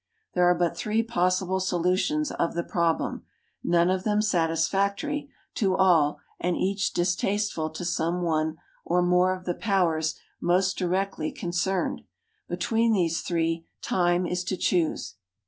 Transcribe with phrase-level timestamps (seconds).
[0.33, 3.23] There are but three possible solutions of the problem,
[3.63, 9.31] none of them satisfactory to all and each dis tasteful to some one or more
[9.31, 12.01] of the powers most directly concerned.
[12.49, 15.17] Between these three time is to choose.